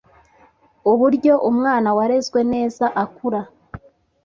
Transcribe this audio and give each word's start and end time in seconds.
uburyo 0.91 1.33
umwana 1.49 1.89
warezwe 1.97 2.39
neza 2.53 2.85
akura 3.03 3.41